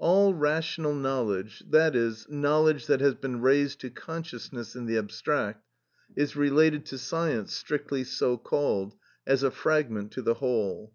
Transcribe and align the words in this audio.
All 0.00 0.34
rational 0.34 0.92
knowledge, 0.92 1.62
that 1.70 1.94
is, 1.94 2.26
knowledge 2.28 2.86
that 2.86 3.00
has 3.00 3.14
been 3.14 3.40
raised 3.40 3.78
to 3.82 3.90
consciousness 3.90 4.74
in 4.74 4.86
the 4.86 4.98
abstract, 4.98 5.64
is 6.16 6.34
related 6.34 6.84
to 6.86 6.98
science 6.98 7.54
strictly 7.54 8.02
so 8.02 8.38
called, 8.38 8.96
as 9.24 9.44
a 9.44 9.52
fragment 9.52 10.10
to 10.14 10.22
the 10.22 10.34
whole. 10.34 10.92